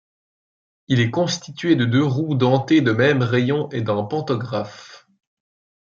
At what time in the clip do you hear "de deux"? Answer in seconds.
1.75-2.03